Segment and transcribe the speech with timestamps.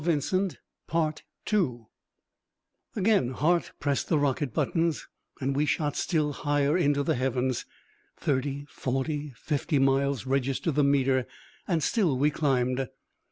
[2.95, 5.07] Again Hart pressed the rocket buttons,
[5.39, 7.67] and we shot still higher into the heavens.
[8.17, 11.27] Thirty, forty, fifty miles registered the meter,
[11.67, 12.89] and still we climbed.